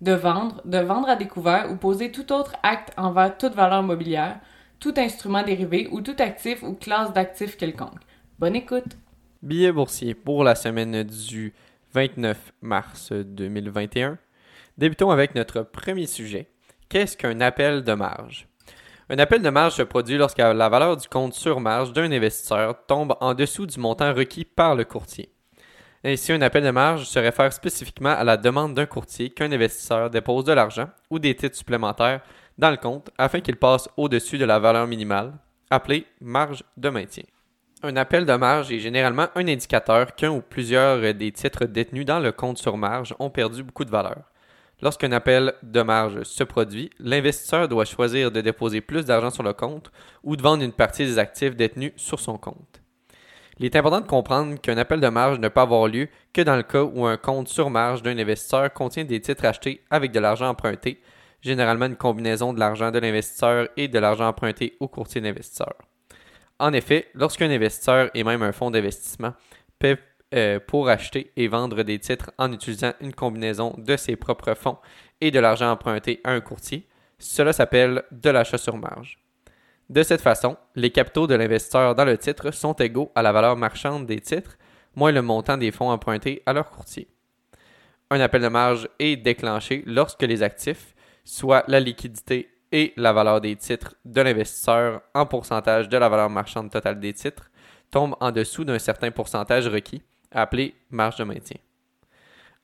[0.00, 4.40] de vendre, de vendre à découvert ou poser tout autre acte envers toute valeur mobilière,
[4.78, 8.00] tout instrument dérivé ou tout actif ou classe d'actifs quelconque.
[8.38, 8.96] Bonne écoute!
[9.42, 11.52] Billet boursier pour la semaine du
[11.92, 14.18] 29 mars 2021.
[14.76, 16.48] Débutons avec notre premier sujet.
[16.88, 18.48] Qu'est-ce qu'un appel de marge?
[19.10, 22.84] Un appel de marge se produit lorsque la valeur du compte sur marge d'un investisseur
[22.86, 25.32] tombe en dessous du montant requis par le courtier.
[26.04, 30.10] Ainsi, un appel de marge se réfère spécifiquement à la demande d'un courtier qu'un investisseur
[30.10, 32.20] dépose de l'argent ou des titres supplémentaires
[32.56, 35.32] dans le compte afin qu'il passe au-dessus de la valeur minimale,
[35.70, 37.24] appelée marge de maintien.
[37.82, 42.20] Un appel de marge est généralement un indicateur qu'un ou plusieurs des titres détenus dans
[42.20, 44.22] le compte sur marge ont perdu beaucoup de valeur.
[44.80, 49.52] Lorsqu'un appel de marge se produit, l'investisseur doit choisir de déposer plus d'argent sur le
[49.52, 49.90] compte
[50.22, 52.77] ou de vendre une partie des actifs détenus sur son compte.
[53.58, 56.56] Il est important de comprendre qu'un appel de marge ne peut avoir lieu que dans
[56.56, 60.20] le cas où un compte sur marge d'un investisseur contient des titres achetés avec de
[60.20, 61.00] l'argent emprunté,
[61.42, 65.74] généralement une combinaison de l'argent de l'investisseur et de l'argent emprunté au courtier d'investisseur.
[66.60, 69.34] En effet, lorsqu'un investisseur et même un fonds d'investissement
[69.80, 69.98] paie
[70.34, 74.78] euh, pour acheter et vendre des titres en utilisant une combinaison de ses propres fonds
[75.20, 76.86] et de l'argent emprunté à un courtier,
[77.18, 79.18] cela s'appelle de l'achat sur marge.
[79.88, 83.56] De cette façon, les capitaux de l'investisseur dans le titre sont égaux à la valeur
[83.56, 84.58] marchande des titres,
[84.94, 87.08] moins le montant des fonds empruntés à leur courtier.
[88.10, 90.94] Un appel de marge est déclenché lorsque les actifs,
[91.24, 96.28] soit la liquidité et la valeur des titres de l'investisseur en pourcentage de la valeur
[96.28, 97.50] marchande totale des titres,
[97.90, 101.56] tombent en dessous d'un certain pourcentage requis, appelé marge de maintien.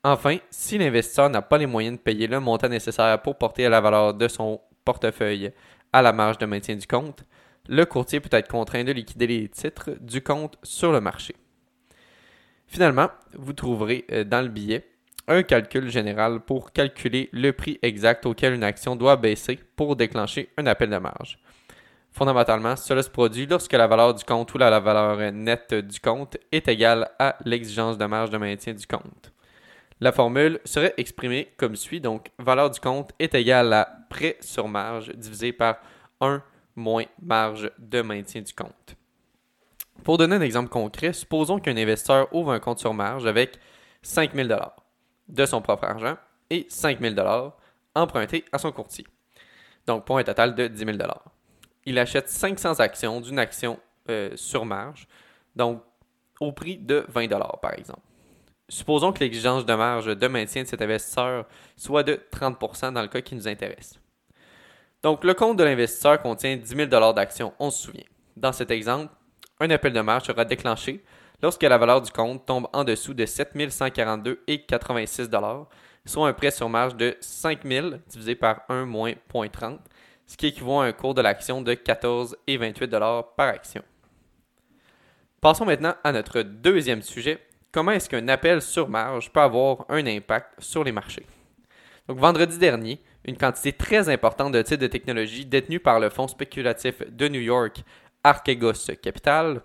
[0.02, 3.70] Enfin, si l'investisseur n'a pas les moyens de payer le montant nécessaire pour porter à
[3.70, 5.50] la valeur de son portefeuille
[5.94, 7.22] à la marge de maintien du compte,
[7.68, 11.36] le courtier peut être contraint de liquider les titres du compte sur le marché.
[12.66, 14.84] Finalement, vous trouverez euh, dans le billet
[15.28, 20.50] un calcul général pour calculer le prix exact auquel une action doit baisser pour déclencher
[20.58, 21.38] un appel de marge.
[22.10, 26.36] Fondamentalement, cela se produit lorsque la valeur du compte ou la valeur nette du compte
[26.50, 29.32] est égale à l'exigence de marge de maintien du compte.
[30.00, 32.00] La formule serait exprimée comme suit.
[32.00, 35.76] Donc, valeur du compte est égale à prêt sur marge divisé par
[36.20, 36.42] 1
[36.76, 38.96] moins marge de maintien du compte.
[40.02, 43.58] Pour donner un exemple concret, supposons qu'un investisseur ouvre un compte sur marge avec
[44.02, 44.48] 5 000
[45.28, 46.16] de son propre argent
[46.50, 47.14] et 5 000
[47.94, 49.06] empruntés à son courtier.
[49.86, 50.98] Donc, pour un total de 10 000
[51.86, 53.78] Il achète 500 actions d'une action
[54.10, 55.06] euh, sur marge,
[55.54, 55.82] donc
[56.40, 57.28] au prix de 20
[57.62, 58.02] par exemple.
[58.68, 63.08] Supposons que l'exigence de marge de maintien de cet investisseur soit de 30% dans le
[63.08, 64.00] cas qui nous intéresse.
[65.02, 68.06] Donc, le compte de l'investisseur contient 10 000 d'actions, on se souvient.
[68.36, 69.12] Dans cet exemple,
[69.60, 71.04] un appel de marge sera déclenché
[71.42, 75.66] lorsque la valeur du compte tombe en dessous de 7 142,86
[76.06, 79.78] soit un prêt sur marge de 5 000 divisé par 1 moins 0.30,
[80.26, 83.82] ce qui équivaut à un cours de l'action de 14,28 par action.
[85.40, 87.38] Passons maintenant à notre deuxième sujet,
[87.74, 91.26] comment est-ce qu'un appel sur marge peut avoir un impact sur les marchés?
[92.06, 96.28] Donc, vendredi dernier, une quantité très importante de titres de technologie détenus par le fonds
[96.28, 97.82] spéculatif de New York,
[98.22, 99.60] Archegos Capital,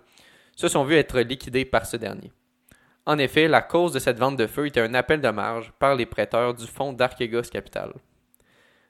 [0.56, 2.32] se sont vus être liquidés par ce dernier.
[3.06, 5.94] En effet, la cause de cette vente de feu était un appel de marge par
[5.94, 7.92] les prêteurs du fonds d'Archegos Capital.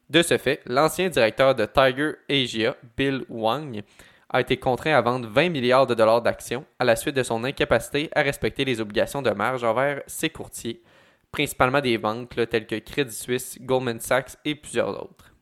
[0.09, 3.82] De ce fait, l'ancien directeur de Tiger Asia, Bill Wang,
[4.30, 7.42] a été contraint à vendre 20 milliards de dollars d'actions à la suite de son
[7.44, 10.82] incapacité à respecter les obligations de marge envers ses courtiers,
[11.32, 15.34] principalement des banques telles que Credit Suisse, Goldman Sachs et plusieurs autres.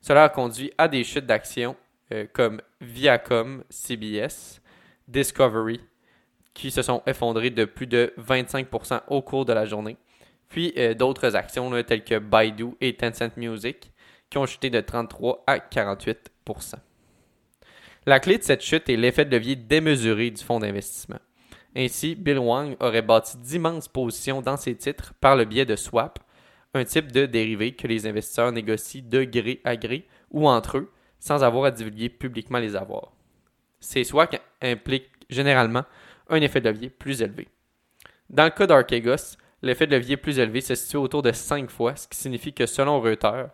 [0.00, 1.76] Cela a conduit à des chutes d'actions
[2.12, 4.60] euh, comme Viacom, CBS,
[5.08, 5.80] Discovery,
[6.54, 9.96] qui se sont effondrées de plus de 25% au cours de la journée,
[10.48, 13.90] puis euh, d'autres actions telles que Baidu et Tencent Music,
[14.30, 16.76] qui ont chuté de 33 à 48%.
[18.06, 21.18] La clé de cette chute est l'effet de levier démesuré du fonds d'investissement.
[21.76, 26.18] Ainsi, Bill Wang aurait bâti d'immenses positions dans ses titres par le biais de swap,
[26.74, 30.90] un type de dérivé que les investisseurs négocient de gré à gré ou entre eux
[31.20, 33.12] sans avoir à divulguer publiquement les avoirs.
[33.78, 35.84] Ces swaps impliquent généralement
[36.28, 37.48] un effet de levier plus élevé.
[38.30, 41.94] Dans le cas d'Archegos, l'effet de levier plus élevé se situe autour de 5 fois,
[41.96, 43.50] ce qui signifie que selon Reuters,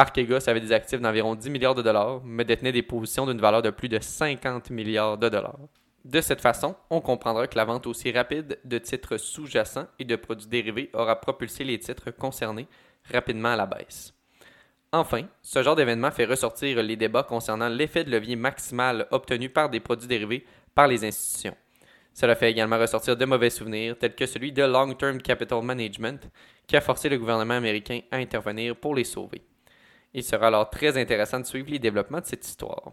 [0.00, 3.60] Archegos avait des actifs d'environ 10 milliards de dollars, mais détenait des positions d'une valeur
[3.60, 5.58] de plus de 50 milliards de dollars.
[6.06, 10.16] De cette façon, on comprendra que la vente aussi rapide de titres sous-jacents et de
[10.16, 12.66] produits dérivés aura propulsé les titres concernés
[13.12, 14.14] rapidement à la baisse.
[14.90, 19.68] Enfin, ce genre d'événement fait ressortir les débats concernant l'effet de levier maximal obtenu par
[19.68, 21.56] des produits dérivés par les institutions.
[22.14, 26.26] Cela fait également ressortir de mauvais souvenirs, tels que celui de Long Term Capital Management,
[26.66, 29.42] qui a forcé le gouvernement américain à intervenir pour les sauver.
[30.12, 32.92] Il sera alors très intéressant de suivre les développements de cette histoire.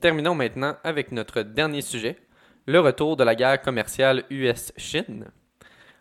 [0.00, 2.16] Terminons maintenant avec notre dernier sujet,
[2.66, 5.30] le retour de la guerre commerciale US-Chine.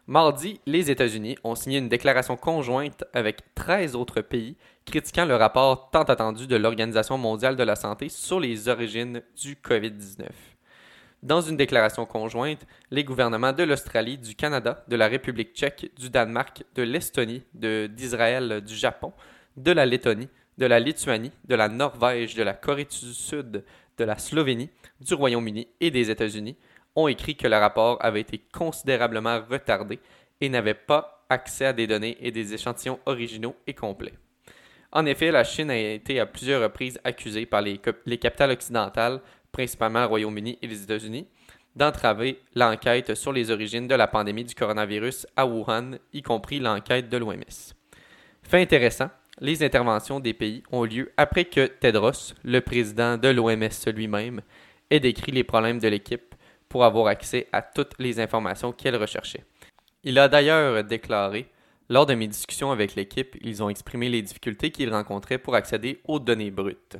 [0.07, 5.89] Mardi, les États-Unis ont signé une déclaration conjointe avec 13 autres pays critiquant le rapport
[5.91, 10.27] tant attendu de l'Organisation mondiale de la santé sur les origines du COVID-19.
[11.21, 16.09] Dans une déclaration conjointe, les gouvernements de l'Australie, du Canada, de la République tchèque, du
[16.09, 19.13] Danemark, de l'Estonie, d'Israël, du Japon,
[19.57, 23.63] de la Lettonie, de la Lituanie, de la Norvège, de la Corée du Sud,
[23.97, 24.69] de la Slovénie,
[25.01, 26.57] du Royaume-Uni et des États-Unis
[26.95, 29.99] ont écrit que le rapport avait été considérablement retardé
[30.41, 34.13] et n'avait pas accès à des données et des échantillons originaux et complets.
[34.91, 39.21] En effet, la Chine a été à plusieurs reprises accusée par les, capitales occidentales,
[39.51, 41.27] principalement le Royaume-Uni et les États-Unis,
[41.75, 47.07] d'entraver l'enquête sur les origines de la pandémie du coronavirus à Wuhan, y compris l'enquête
[47.07, 47.73] de l'OMS.
[48.41, 53.93] Fait intéressant, les interventions des pays ont lieu après que Tedros, le président de l'OMS
[53.93, 54.41] lui-même,
[54.89, 56.35] ait décrit les problèmes de l'équipe
[56.67, 59.43] pour avoir accès à toutes les informations qu'elle recherchait.
[60.03, 61.47] Il a d'ailleurs déclaré
[61.91, 65.99] Lors de mes discussions avec l'équipe, ils ont exprimé les difficultés qu'ils rencontraient pour accéder
[66.07, 66.97] aux données brutes.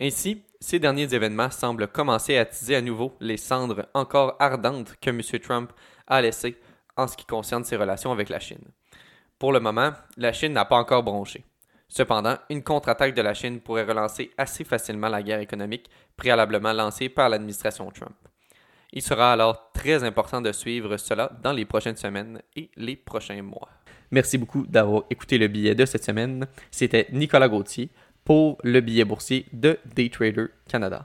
[0.00, 5.10] Ainsi, ces derniers événements semblent commencer à attiser à nouveau les cendres encore ardentes que
[5.10, 5.20] M.
[5.40, 5.72] Trump
[6.06, 6.56] a laissées
[6.96, 8.64] en ce qui concerne ses relations avec la Chine.
[9.38, 11.44] Pour le moment, la Chine n'a pas encore bronché.
[11.88, 17.08] Cependant, une contre-attaque de la Chine pourrait relancer assez facilement la guerre économique préalablement lancée
[17.08, 18.16] par l'administration Trump.
[18.92, 23.42] Il sera alors très important de suivre cela dans les prochaines semaines et les prochains
[23.42, 23.68] mois.
[24.10, 26.46] Merci beaucoup d'avoir écouté le billet de cette semaine.
[26.70, 27.90] C'était Nicolas Gauthier
[28.24, 30.96] pour le billet boursier de Daytrader Canada.